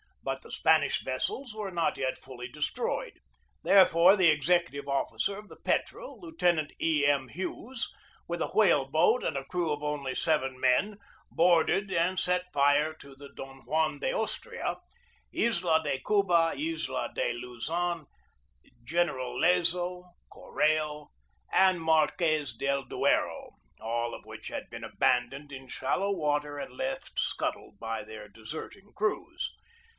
But 0.23 0.41
the 0.43 0.51
Spanish 0.51 1.01
ves 1.03 1.25
sels 1.27 1.53
were 1.53 1.69
not 1.69 1.97
yet 1.97 2.17
fully 2.17 2.47
destroyed. 2.47 3.19
Therefore, 3.63 4.15
the 4.15 4.29
executive 4.29 4.87
officer 4.87 5.37
of 5.37 5.47
the 5.47 5.55
Petrel, 5.59 6.19
Lieutenant 6.19 6.71
E. 6.81 7.05
M. 7.05 7.27
Hughes, 7.27 7.87
with 8.27 8.41
a 8.41 8.47
whale 8.47 8.85
boat 8.85 9.23
and 9.23 9.35
a 9.37 9.45
crew 9.45 9.71
of 9.71 9.83
only 9.83 10.15
seven 10.15 10.59
men, 10.59 10.97
boarded 11.31 11.91
and 11.91 12.17
set 12.17 12.51
fire 12.53 12.93
to 12.95 13.15
the 13.15 13.29
Don 13.29 13.65
Juan 13.65 13.99
de 13.99 14.11
Aus 14.13 14.39
tria, 14.39 14.77
Isla 15.33 15.83
de 15.83 15.99
Cuba, 15.99 16.53
Isla 16.55 17.11
de 17.13 17.33
Luzon, 17.33 18.07
General 18.83 19.37
Lezo, 19.39 20.13
Coreo, 20.31 21.09
and 21.51 21.79
Marques 21.81 22.53
del 22.55 22.83
Duero, 22.83 23.51
all 23.79 24.15
of 24.15 24.25
which 24.25 24.47
had 24.47 24.69
been 24.69 24.83
aban 24.83 25.29
doned 25.31 25.51
in 25.51 25.67
shallow 25.67 26.11
water 26.11 26.57
and 26.57 26.73
left 26.75 27.19
scuttled 27.19 27.79
by 27.79 28.03
their 28.03 28.27
deserting 28.27 28.93
crews. 28.95 29.51